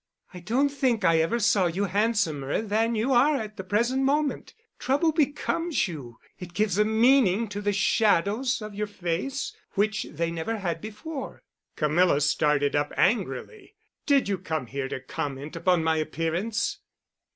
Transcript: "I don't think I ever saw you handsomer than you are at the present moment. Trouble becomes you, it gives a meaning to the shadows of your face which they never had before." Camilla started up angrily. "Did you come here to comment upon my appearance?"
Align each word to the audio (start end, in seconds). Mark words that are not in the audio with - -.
"I 0.33 0.39
don't 0.39 0.69
think 0.69 1.05
I 1.05 1.19
ever 1.19 1.37
saw 1.39 1.67
you 1.67 1.83
handsomer 1.85 2.59
than 2.63 2.95
you 2.95 3.13
are 3.13 3.35
at 3.35 3.55
the 3.55 3.63
present 3.63 4.01
moment. 4.01 4.55
Trouble 4.79 5.11
becomes 5.11 5.87
you, 5.87 6.17
it 6.39 6.55
gives 6.55 6.79
a 6.79 6.83
meaning 6.85 7.47
to 7.49 7.61
the 7.61 7.71
shadows 7.71 8.63
of 8.63 8.73
your 8.73 8.87
face 8.87 9.55
which 9.73 10.07
they 10.09 10.31
never 10.31 10.57
had 10.57 10.81
before." 10.81 11.43
Camilla 11.75 12.19
started 12.19 12.75
up 12.75 12.91
angrily. 12.97 13.75
"Did 14.07 14.27
you 14.27 14.39
come 14.39 14.65
here 14.65 14.89
to 14.89 14.99
comment 14.99 15.55
upon 15.55 15.83
my 15.83 15.97
appearance?" 15.97 16.79